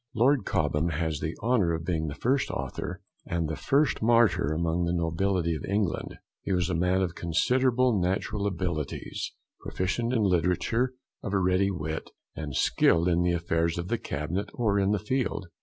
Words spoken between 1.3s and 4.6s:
honour of being the first author and the first martyr